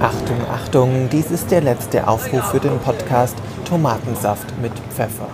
Achtung, 0.00 0.40
Achtung, 0.42 1.08
dies 1.10 1.32
ist 1.32 1.50
der 1.50 1.60
letzte 1.60 2.06
Aufruf 2.06 2.52
für 2.52 2.60
den 2.60 2.78
Podcast 2.78 3.36
Tomatensaft 3.64 4.56
mit 4.62 4.72
Pfeffer. 4.90 5.28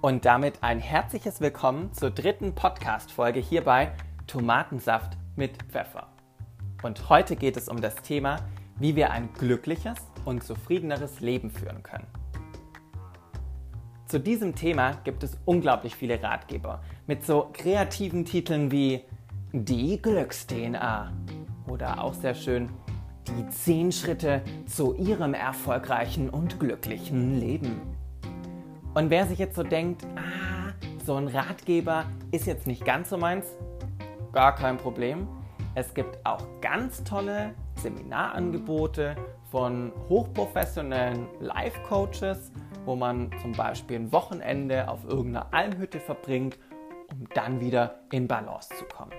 Und 0.00 0.24
damit 0.26 0.62
ein 0.62 0.78
herzliches 0.78 1.40
Willkommen 1.40 1.92
zur 1.92 2.12
dritten 2.12 2.54
Podcast-Folge 2.54 3.40
hier 3.40 3.64
bei 3.64 3.90
Tomatensaft 4.28 5.16
mit 5.34 5.60
Pfeffer. 5.64 6.06
Und 6.84 7.08
heute 7.08 7.34
geht 7.34 7.56
es 7.56 7.68
um 7.68 7.80
das 7.80 7.96
Thema, 7.96 8.36
wie 8.78 8.94
wir 8.94 9.10
ein 9.10 9.28
glückliches 9.32 9.96
und 10.24 10.44
zufriedeneres 10.44 11.18
Leben 11.18 11.50
führen 11.50 11.82
können. 11.82 12.06
Zu 14.08 14.18
diesem 14.18 14.54
Thema 14.54 14.92
gibt 15.04 15.22
es 15.22 15.36
unglaublich 15.44 15.94
viele 15.94 16.22
Ratgeber 16.22 16.80
mit 17.06 17.26
so 17.26 17.50
kreativen 17.52 18.24
Titeln 18.24 18.70
wie 18.70 19.02
Die 19.52 20.00
Glücks-DNA 20.00 21.12
oder 21.66 22.02
auch 22.02 22.14
sehr 22.14 22.32
schön 22.32 22.70
Die 23.26 23.50
10 23.50 23.92
Schritte 23.92 24.40
zu 24.64 24.94
Ihrem 24.94 25.34
erfolgreichen 25.34 26.30
und 26.30 26.58
glücklichen 26.58 27.38
Leben. 27.38 27.82
Und 28.94 29.10
wer 29.10 29.26
sich 29.26 29.38
jetzt 29.38 29.56
so 29.56 29.62
denkt, 29.62 30.06
ah, 30.16 30.72
so 31.04 31.16
ein 31.16 31.28
Ratgeber 31.28 32.06
ist 32.30 32.46
jetzt 32.46 32.66
nicht 32.66 32.86
ganz 32.86 33.10
so 33.10 33.18
meins, 33.18 33.44
gar 34.32 34.54
kein 34.54 34.78
Problem. 34.78 35.28
Es 35.74 35.92
gibt 35.92 36.24
auch 36.24 36.46
ganz 36.62 37.04
tolle 37.04 37.52
Seminarangebote 37.82 39.16
von 39.50 39.92
hochprofessionellen 40.08 41.26
Life-Coaches 41.40 42.52
wo 42.84 42.96
man 42.96 43.30
zum 43.40 43.52
Beispiel 43.52 43.98
ein 43.98 44.12
Wochenende 44.12 44.88
auf 44.88 45.04
irgendeiner 45.04 45.52
Almhütte 45.52 46.00
verbringt, 46.00 46.58
um 47.10 47.28
dann 47.34 47.60
wieder 47.60 48.00
in 48.10 48.28
Balance 48.28 48.68
zu 48.76 48.84
kommen. 48.84 49.12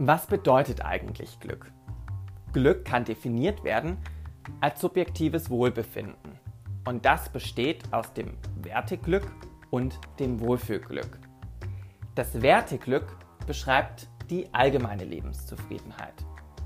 Was 0.00 0.26
bedeutet 0.26 0.84
eigentlich 0.84 1.38
Glück? 1.40 1.72
Glück 2.52 2.84
kann 2.84 3.04
definiert 3.04 3.62
werden 3.62 3.98
als 4.60 4.80
subjektives 4.80 5.50
Wohlbefinden. 5.50 6.38
Und 6.86 7.04
das 7.04 7.28
besteht 7.28 7.92
aus 7.92 8.14
dem 8.14 8.38
Werteglück 8.62 9.30
und 9.70 10.00
dem 10.18 10.40
Wohlfühlglück. 10.40 11.27
Das 12.18 12.42
Werteglück 12.42 13.16
beschreibt 13.46 14.08
die 14.28 14.52
allgemeine 14.52 15.04
Lebenszufriedenheit, 15.04 16.14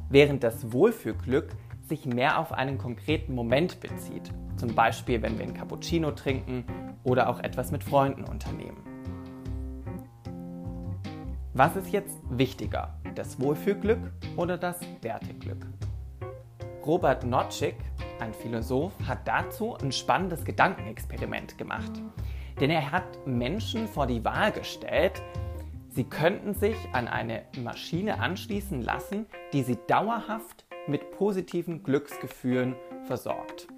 während 0.09 0.43
das 0.43 0.73
Wohlfühlglück 0.73 1.51
sich 1.83 2.07
mehr 2.07 2.39
auf 2.39 2.53
einen 2.53 2.79
konkreten 2.79 3.35
Moment 3.35 3.79
bezieht, 3.81 4.33
zum 4.57 4.75
Beispiel 4.75 5.21
wenn 5.21 5.37
wir 5.39 5.45
ein 5.45 5.53
Cappuccino 5.53 6.13
trinken 6.13 6.65
oder 7.05 7.29
auch 7.29 7.39
etwas 7.39 7.71
mit 7.71 7.85
Freunden 7.85 8.25
unternehmen. 8.25 8.79
Was 11.53 11.77
ist 11.77 11.93
jetzt 11.93 12.19
wichtiger, 12.31 12.99
das 13.15 13.39
Wohlfühlglück 13.39 14.11
oder 14.39 14.57
das 14.57 14.81
Werteglück? 15.03 15.67
Robert 16.87 17.27
Notschik, 17.27 17.77
ein 18.21 18.33
Philosoph, 18.33 18.95
hat 19.07 19.29
dazu 19.29 19.77
ein 19.77 19.93
spannendes 19.93 20.47
Gedankenexperiment 20.47 21.59
gemacht. 21.59 21.93
Denn 22.59 22.71
er 22.71 22.91
hat 22.91 23.27
Menschen 23.27 23.89
vor 23.89 24.07
die 24.07 24.25
Wahl 24.25 24.53
gestellt, 24.53 25.23
Sie 25.95 26.05
könnten 26.05 26.55
sich 26.55 26.77
an 26.95 27.07
eine 27.07 27.43
Maschine 27.63 28.19
anschließen 28.19 28.81
lassen, 28.81 29.27
die 29.53 29.63
Sie 29.63 29.77
dauerhaft 29.89 30.65
mit 30.87 31.11
positiven 31.11 31.83
Glücksgefühlen 31.83 32.75
versorgt. 33.05 33.69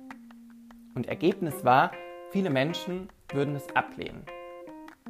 Und 0.94 1.08
Ergebnis 1.08 1.64
war, 1.64 1.91
viele 2.30 2.50
Menschen 2.50 3.08
würden 3.32 3.56
es 3.56 3.66
ablehnen. 3.75 4.22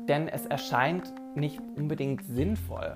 Denn 0.08 0.28
es 0.28 0.46
erscheint 0.46 1.12
nicht 1.34 1.60
unbedingt 1.76 2.24
sinnvoll 2.24 2.94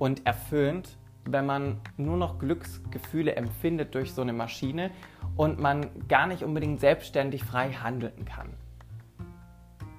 und 0.00 0.26
erfüllend, 0.26 0.98
wenn 1.24 1.46
man 1.46 1.80
nur 1.96 2.16
noch 2.16 2.40
Glücksgefühle 2.40 3.36
empfindet 3.36 3.94
durch 3.94 4.14
so 4.14 4.22
eine 4.22 4.32
Maschine 4.32 4.90
und 5.36 5.60
man 5.60 5.86
gar 6.08 6.26
nicht 6.26 6.42
unbedingt 6.42 6.80
selbstständig 6.80 7.44
frei 7.44 7.70
handeln 7.70 8.24
kann. 8.24 8.48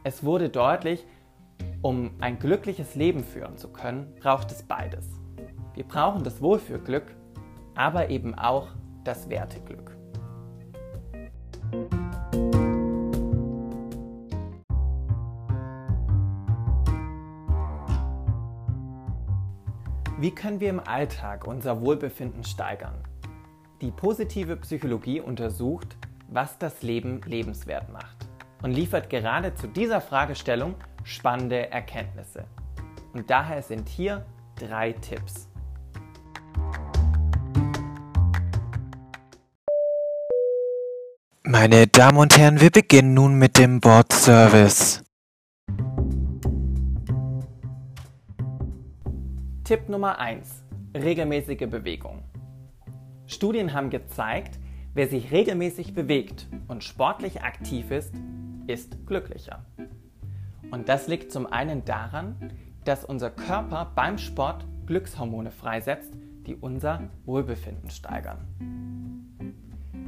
Es 0.04 0.26
wurde 0.26 0.50
deutlich, 0.50 1.06
um 1.86 2.10
ein 2.20 2.40
glückliches 2.40 2.96
Leben 2.96 3.24
führen 3.24 3.60
zu 3.60 3.68
können, 3.68 4.16
braucht 4.20 4.52
es 4.52 4.64
beides. 4.64 5.08
Wir 5.76 5.84
brauchen 5.84 6.24
das 6.24 6.42
Wohlfühlglück, 6.42 7.16
aber 7.76 8.10
eben 8.10 8.34
auch 8.34 8.70
das 9.04 9.30
Werteglück. 9.30 9.96
Wie 20.18 20.32
können 20.32 20.60
wir 20.60 20.72
im 20.72 20.80
Alltag 20.80 21.46
unser 21.46 21.82
Wohlbefinden 21.82 22.44
steigern? 22.44 22.96
Die 23.82 23.92
positive 23.92 24.58
Psychologie 24.58 25.22
untersucht, 25.22 25.98
was 26.30 26.58
das 26.58 26.82
Leben 26.82 27.22
lebenswert 27.28 27.94
macht 27.94 28.28
und 28.64 28.72
liefert 28.72 29.12
gerade 29.12 29.54
zu 29.54 29.68
dieser 29.68 30.02
Fragestellung 30.02 30.74
spannende 31.06 31.72
Erkenntnisse. 31.72 32.46
Und 33.14 33.30
daher 33.30 33.62
sind 33.62 33.88
hier 33.88 34.26
drei 34.56 34.92
Tipps. 34.92 35.48
Meine 41.44 41.88
Damen 41.88 42.18
und 42.18 42.38
Herren, 42.38 42.60
wir 42.60 42.72
beginnen 42.72 43.14
nun 43.14 43.36
mit 43.36 43.58
dem 43.58 43.80
Bordservice. 43.80 45.04
Tipp 49.64 49.88
Nummer 49.88 50.20
1. 50.20 50.64
Regelmäßige 50.96 51.70
Bewegung. 51.70 52.24
Studien 53.28 53.74
haben 53.74 53.92
gezeigt, 53.92 54.60
wer 54.96 55.08
sich 55.08 55.32
regelmäßig 55.32 55.94
bewegt 55.94 56.48
und 56.68 56.84
sportlich 56.84 57.44
aktiv 57.44 57.92
ist, 57.92 58.14
ist 58.68 59.06
glücklicher. 59.06 59.66
Und 60.72 60.90
das 60.90 61.08
liegt 61.08 61.32
zum 61.32 61.46
einen 61.48 61.86
daran, 61.86 62.36
dass 62.84 63.06
unser 63.06 63.30
Körper 63.30 63.92
beim 63.96 64.18
Sport 64.18 64.66
Glückshormone 64.86 65.52
freisetzt, 65.52 66.14
die 66.46 66.56
unser 66.56 67.02
Wohlbefinden 67.26 67.90
steigern. 67.90 68.38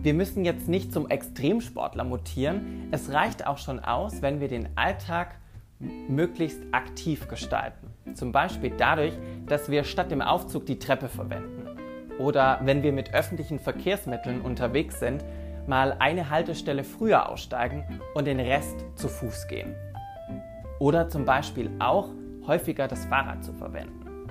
Wir 0.03 0.13
müssen 0.13 0.45
jetzt 0.45 0.67
nicht 0.67 0.93
zum 0.93 1.09
Extremsportler 1.09 2.03
mutieren. 2.03 2.87
Es 2.91 3.11
reicht 3.11 3.47
auch 3.47 3.57
schon 3.57 3.79
aus, 3.79 4.21
wenn 4.21 4.39
wir 4.39 4.47
den 4.47 4.69
Alltag 4.75 5.35
möglichst 5.79 6.61
aktiv 6.71 7.27
gestalten. 7.27 7.87
Zum 8.13 8.31
Beispiel 8.31 8.71
dadurch, 8.77 9.13
dass 9.47 9.69
wir 9.69 9.83
statt 9.83 10.11
dem 10.11 10.21
Aufzug 10.21 10.65
die 10.65 10.79
Treppe 10.79 11.09
verwenden. 11.09 11.67
Oder 12.19 12.59
wenn 12.63 12.83
wir 12.83 12.93
mit 12.93 13.13
öffentlichen 13.13 13.59
Verkehrsmitteln 13.59 14.41
unterwegs 14.41 14.99
sind, 14.99 15.23
mal 15.67 15.95
eine 15.99 16.29
Haltestelle 16.29 16.83
früher 16.83 17.29
aussteigen 17.29 17.83
und 18.15 18.25
den 18.25 18.39
Rest 18.39 18.85
zu 18.95 19.07
Fuß 19.07 19.47
gehen. 19.47 19.75
Oder 20.79 21.09
zum 21.09 21.25
Beispiel 21.25 21.71
auch 21.79 22.09
häufiger 22.45 22.87
das 22.87 23.05
Fahrrad 23.05 23.43
zu 23.43 23.53
verwenden. 23.53 24.27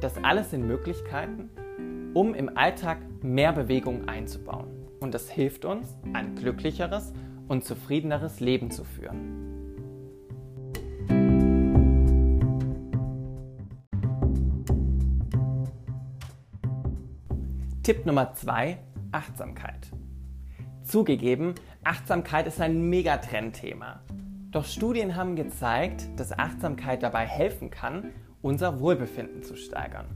Das 0.00 0.22
alles 0.22 0.50
sind 0.50 0.66
Möglichkeiten, 0.66 1.50
um 2.14 2.34
im 2.34 2.56
Alltag 2.56 2.98
mehr 3.22 3.52
Bewegung 3.52 4.08
einzubauen. 4.08 4.68
Und 5.00 5.14
das 5.14 5.30
hilft 5.30 5.64
uns, 5.64 5.96
ein 6.12 6.36
glücklicheres 6.36 7.12
und 7.48 7.64
zufriedeneres 7.64 8.40
Leben 8.40 8.70
zu 8.70 8.84
führen. 8.84 9.38
Tipp 17.82 18.06
Nummer 18.06 18.34
2, 18.34 18.78
Achtsamkeit. 19.10 19.90
Zugegeben, 20.84 21.54
Achtsamkeit 21.82 22.46
ist 22.46 22.60
ein 22.60 22.88
Megatrendthema. 22.88 24.00
Doch 24.52 24.66
Studien 24.66 25.16
haben 25.16 25.34
gezeigt, 25.34 26.08
dass 26.16 26.38
Achtsamkeit 26.38 27.02
dabei 27.02 27.26
helfen 27.26 27.70
kann, 27.70 28.12
unser 28.42 28.80
Wohlbefinden 28.80 29.42
zu 29.42 29.56
steigern. 29.56 30.08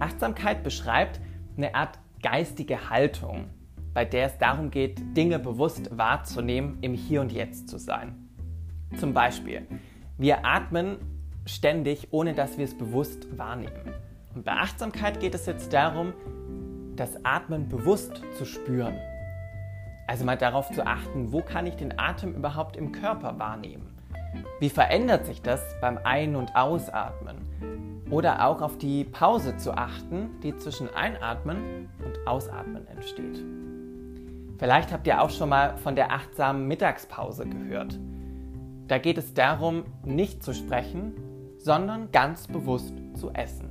Achtsamkeit 0.00 0.62
beschreibt 0.62 1.20
eine 1.58 1.74
Art 1.74 1.98
geistige 2.22 2.88
Haltung, 2.88 3.50
bei 3.92 4.06
der 4.06 4.26
es 4.28 4.38
darum 4.38 4.70
geht, 4.70 4.98
Dinge 5.14 5.38
bewusst 5.38 5.96
wahrzunehmen, 5.96 6.78
im 6.80 6.94
Hier 6.94 7.20
und 7.20 7.32
Jetzt 7.32 7.68
zu 7.68 7.76
sein. 7.76 8.30
Zum 8.96 9.12
Beispiel, 9.12 9.66
wir 10.16 10.46
atmen 10.46 10.96
ständig, 11.44 12.08
ohne 12.12 12.32
dass 12.32 12.56
wir 12.56 12.64
es 12.64 12.76
bewusst 12.78 13.36
wahrnehmen. 13.36 13.92
Und 14.34 14.46
bei 14.46 14.52
Achtsamkeit 14.52 15.20
geht 15.20 15.34
es 15.34 15.44
jetzt 15.44 15.70
darum, 15.74 16.14
das 16.96 17.26
Atmen 17.26 17.68
bewusst 17.68 18.22
zu 18.38 18.46
spüren 18.46 18.94
also 20.06 20.24
mal 20.24 20.36
darauf 20.36 20.70
zu 20.70 20.86
achten, 20.86 21.32
wo 21.32 21.40
kann 21.40 21.66
ich 21.66 21.76
den 21.76 21.98
Atem 21.98 22.34
überhaupt 22.34 22.76
im 22.76 22.92
Körper 22.92 23.38
wahrnehmen? 23.38 23.94
Wie 24.60 24.68
verändert 24.68 25.26
sich 25.26 25.42
das 25.42 25.62
beim 25.80 25.98
Ein- 26.04 26.36
und 26.36 26.54
Ausatmen? 26.56 27.36
Oder 28.10 28.46
auch 28.46 28.60
auf 28.60 28.76
die 28.78 29.04
Pause 29.04 29.56
zu 29.56 29.72
achten, 29.72 30.30
die 30.42 30.56
zwischen 30.56 30.92
Einatmen 30.94 31.88
und 32.04 32.26
Ausatmen 32.26 32.86
entsteht. 32.88 33.42
Vielleicht 34.58 34.92
habt 34.92 35.06
ihr 35.06 35.20
auch 35.20 35.30
schon 35.30 35.48
mal 35.48 35.76
von 35.78 35.96
der 35.96 36.12
achtsamen 36.12 36.68
Mittagspause 36.68 37.46
gehört. 37.46 37.98
Da 38.86 38.98
geht 38.98 39.18
es 39.18 39.34
darum, 39.34 39.84
nicht 40.04 40.42
zu 40.42 40.52
sprechen, 40.52 41.14
sondern 41.58 42.12
ganz 42.12 42.46
bewusst 42.46 42.94
zu 43.14 43.30
essen 43.30 43.70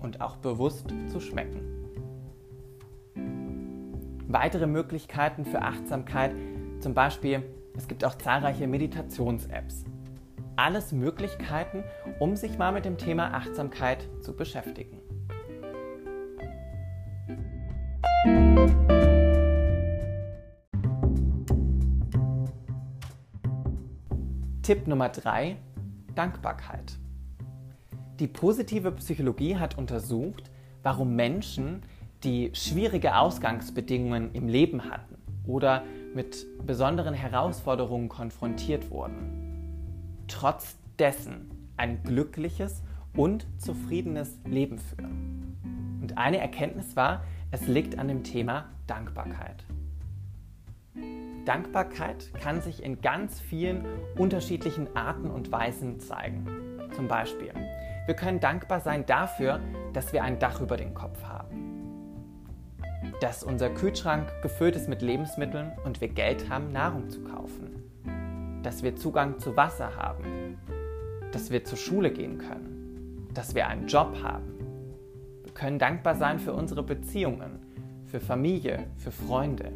und 0.00 0.20
auch 0.20 0.36
bewusst 0.36 0.86
zu 1.08 1.20
schmecken. 1.20 1.79
Weitere 4.32 4.68
Möglichkeiten 4.68 5.44
für 5.44 5.60
Achtsamkeit, 5.60 6.36
zum 6.78 6.94
Beispiel, 6.94 7.42
es 7.76 7.88
gibt 7.88 8.04
auch 8.04 8.14
zahlreiche 8.14 8.68
Meditations-Apps. 8.68 9.82
Alles 10.54 10.92
Möglichkeiten, 10.92 11.82
um 12.20 12.36
sich 12.36 12.56
mal 12.56 12.70
mit 12.70 12.84
dem 12.84 12.96
Thema 12.96 13.34
Achtsamkeit 13.34 14.08
zu 14.20 14.36
beschäftigen. 14.36 14.98
Tipp 24.62 24.86
Nummer 24.86 25.08
3. 25.08 25.56
Dankbarkeit. 26.14 27.00
Die 28.20 28.28
positive 28.28 28.92
Psychologie 28.92 29.56
hat 29.56 29.76
untersucht, 29.76 30.52
warum 30.84 31.16
Menschen, 31.16 31.82
die 32.24 32.50
schwierige 32.54 33.16
Ausgangsbedingungen 33.16 34.34
im 34.34 34.48
Leben 34.48 34.90
hatten 34.90 35.16
oder 35.46 35.84
mit 36.14 36.46
besonderen 36.66 37.14
Herausforderungen 37.14 38.08
konfrontiert 38.08 38.90
wurden, 38.90 40.24
trotz 40.28 40.76
dessen 40.98 41.50
ein 41.76 42.02
glückliches 42.02 42.82
und 43.16 43.46
zufriedenes 43.58 44.38
Leben 44.44 44.78
führen. 44.78 45.98
Und 46.02 46.18
eine 46.18 46.38
Erkenntnis 46.38 46.96
war, 46.96 47.24
es 47.50 47.66
liegt 47.66 47.98
an 47.98 48.08
dem 48.08 48.22
Thema 48.22 48.66
Dankbarkeit. 48.86 49.64
Dankbarkeit 51.44 52.32
kann 52.34 52.60
sich 52.60 52.82
in 52.82 53.00
ganz 53.00 53.40
vielen 53.40 53.86
unterschiedlichen 54.16 54.94
Arten 54.94 55.30
und 55.30 55.50
Weisen 55.50 55.98
zeigen. 55.98 56.46
Zum 56.94 57.08
Beispiel, 57.08 57.52
wir 58.06 58.14
können 58.14 58.40
dankbar 58.40 58.80
sein 58.80 59.06
dafür, 59.06 59.60
dass 59.92 60.12
wir 60.12 60.22
ein 60.22 60.38
Dach 60.38 60.60
über 60.60 60.76
den 60.76 60.94
Kopf 60.94 61.22
haben. 61.24 61.79
Dass 63.20 63.42
unser 63.42 63.70
Kühlschrank 63.70 64.30
gefüllt 64.42 64.76
ist 64.76 64.88
mit 64.88 65.02
Lebensmitteln 65.02 65.72
und 65.84 66.00
wir 66.00 66.08
Geld 66.08 66.48
haben, 66.48 66.72
Nahrung 66.72 67.08
zu 67.08 67.22
kaufen. 67.24 67.82
Dass 68.62 68.82
wir 68.82 68.96
Zugang 68.96 69.38
zu 69.38 69.56
Wasser 69.56 69.96
haben. 69.96 70.58
Dass 71.32 71.50
wir 71.50 71.64
zur 71.64 71.78
Schule 71.78 72.10
gehen 72.10 72.38
können. 72.38 73.28
Dass 73.34 73.54
wir 73.54 73.66
einen 73.66 73.86
Job 73.86 74.16
haben. 74.22 74.58
Wir 75.44 75.52
können 75.52 75.78
dankbar 75.78 76.14
sein 76.14 76.38
für 76.38 76.52
unsere 76.52 76.82
Beziehungen, 76.82 77.58
für 78.06 78.20
Familie, 78.20 78.86
für 78.96 79.10
Freunde. 79.10 79.72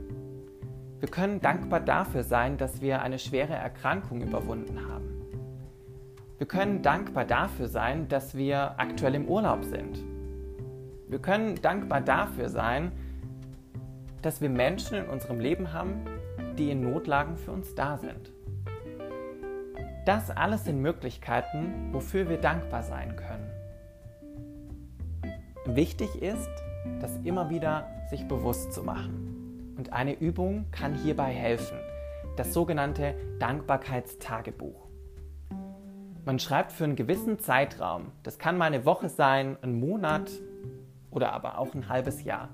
Wir 1.01 1.09
können 1.09 1.41
dankbar 1.41 1.81
dafür 1.81 2.23
sein, 2.23 2.57
dass 2.57 2.81
wir 2.81 3.03
eine 3.03 3.19
schwere 3.19 3.55
Erkrankung 3.55 4.23
überwunden 4.23 4.89
haben. 4.89 5.25
Wir 6.39 6.47
können 6.49 6.83
dankbar 6.83 7.25
dafür 7.25 7.69
sein, 7.69 8.09
dass 8.09 8.35
wir 8.35 8.79
aktuell 8.79 9.15
im 9.15 9.29
Urlaub 9.29 9.65
sind. 9.65 10.03
Wir 11.09 11.19
können 11.19 11.61
dankbar 11.63 12.01
dafür 12.01 12.49
sein, 12.49 12.93
dass 14.25 14.41
wir 14.41 14.49
Menschen 14.49 14.97
in 14.97 15.09
unserem 15.09 15.39
Leben 15.39 15.73
haben, 15.75 16.07
die 16.57 16.71
in 16.71 16.81
Notlagen 16.81 17.37
für 17.37 17.53
uns 17.53 17.75
da 17.75 17.99
sind. 17.99 18.33
Das 20.07 20.31
alles 20.31 20.65
sind 20.65 20.81
Möglichkeiten, 20.81 21.93
wofür 21.93 22.29
wir 22.29 22.39
dankbar 22.39 22.83
sein 22.83 23.17
können. 23.17 23.51
Wichtig 25.67 26.23
ist, 26.23 26.51
das 27.01 27.19
immer 27.25 27.51
wieder 27.51 27.89
sich 28.09 28.27
bewusst 28.27 28.73
zu 28.73 28.83
machen. 28.83 29.75
Und 29.77 29.93
eine 29.93 30.19
Übung 30.19 30.67
kann 30.71 30.95
hierbei 30.95 31.33
helfen, 31.33 31.79
das 32.37 32.55
sogenannte 32.55 33.15
Dankbarkeitstagebuch. 33.39 34.89
Man 36.25 36.39
schreibt 36.39 36.73
für 36.73 36.85
einen 36.85 36.97
gewissen 36.97 37.39
Zeitraum, 37.39 38.13
das 38.23 38.39
kann 38.39 38.57
mal 38.57 38.67
eine 38.67 38.87
Woche 38.87 39.11
sein, 39.11 39.59
ein 39.61 39.79
Monat 39.79 40.31
oder 41.11 41.33
aber 41.33 41.59
auch 41.59 41.75
ein 41.75 41.91
halbes 41.91 42.25
Jahr, 42.25 42.49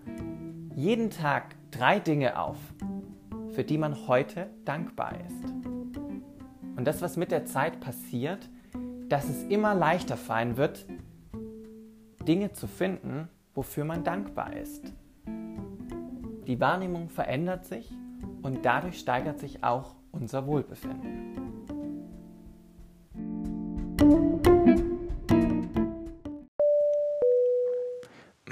jeden 0.75 1.11
Tag 1.11 1.55
drei 1.81 1.99
Dinge 1.99 2.39
auf, 2.39 2.59
für 3.53 3.65
die 3.65 3.79
man 3.79 4.07
heute 4.07 4.51
dankbar 4.67 5.15
ist. 5.27 5.45
Und 6.77 6.85
das, 6.85 7.01
was 7.01 7.17
mit 7.17 7.31
der 7.31 7.47
Zeit 7.47 7.81
passiert, 7.81 8.51
dass 9.09 9.31
es 9.31 9.45
immer 9.45 9.75
leichter 9.75 10.19
fallen 10.19 10.59
wird, 10.59 10.85
Dinge 12.29 12.53
zu 12.53 12.67
finden, 12.67 13.31
wofür 13.55 13.87
man 13.87 14.05
dankbar 14.05 14.55
ist. 14.55 14.93
Die 16.47 16.61
Wahrnehmung 16.61 17.09
verändert 17.09 17.65
sich 17.65 17.91
und 18.43 18.67
dadurch 18.67 18.99
steigert 18.99 19.41
sich 19.41 19.65
auch 19.65 19.95
unser 20.13 20.47
Wohlbefinden. 20.47 21.40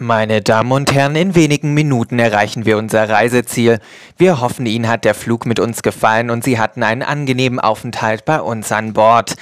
Meine 0.00 0.43
Damen 0.43 0.71
und 0.71 0.93
Herren, 0.95 1.17
in 1.17 1.35
wenigen 1.35 1.75
Minuten 1.75 2.21
erreichen 2.21 2.65
wir 2.65 2.79
unser 2.79 3.09
Reiseziel. 3.09 3.81
Wir 4.17 4.41
hoffen, 4.41 4.65
Ihnen 4.65 4.89
hat 4.89 5.05
der 5.05 5.15
Flug 5.15 5.45
mit 5.45 5.59
uns 5.59 5.83
gefallen 5.83 6.31
und 6.31 6.45
Sie 6.45 6.56
hatten 6.56 6.85
einen 6.85 7.03
angenehmen 7.03 7.59
Aufenthalt 7.59 8.25
bei 8.25 8.41
uns 8.41 8.71
an 8.71 8.93
Bord. 8.93 9.35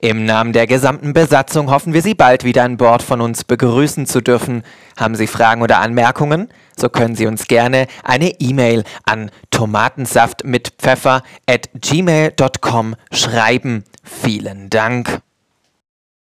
Im 0.00 0.26
Namen 0.26 0.52
der 0.52 0.66
gesamten 0.66 1.14
Besatzung 1.14 1.70
hoffen 1.70 1.94
wir 1.94 2.02
Sie 2.02 2.12
bald 2.12 2.44
wieder 2.44 2.64
an 2.64 2.76
Bord 2.76 3.02
von 3.02 3.22
uns 3.22 3.44
begrüßen 3.44 4.04
zu 4.04 4.20
dürfen. 4.20 4.64
Haben 4.98 5.14
Sie 5.14 5.26
Fragen 5.26 5.62
oder 5.62 5.78
Anmerkungen? 5.78 6.48
So 6.76 6.90
können 6.90 7.14
Sie 7.14 7.26
uns 7.26 7.48
gerne 7.48 7.86
eine 8.04 8.38
E-Mail 8.38 8.84
an 9.06 9.30
tomatensaft 9.50 10.44
mit 10.44 10.74
Pfeffer 10.78 11.22
at 11.48 11.70
gmail.com 11.80 12.96
schreiben. 13.12 13.84
Vielen 14.04 14.68
Dank. 14.68 15.22